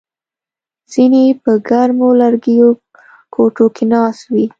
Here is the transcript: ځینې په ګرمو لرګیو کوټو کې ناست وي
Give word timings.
ځینې 0.91 1.23
په 1.43 1.51
ګرمو 1.67 2.09
لرګیو 2.21 2.69
کوټو 3.33 3.65
کې 3.75 3.85
ناست 3.93 4.23
وي 4.33 4.45